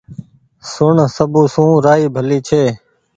سڻ 0.71 0.95
سب 1.17 1.31
سون 1.53 1.69
رآئي 1.85 2.05
ڀلي 2.15 2.39
ڇي 2.47 2.63